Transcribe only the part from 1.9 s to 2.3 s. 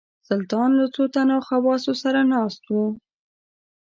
سره